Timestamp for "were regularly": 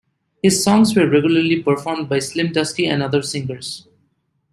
0.95-1.61